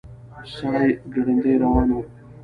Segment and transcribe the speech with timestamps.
[0.53, 1.97] سړی ګړندي روان و.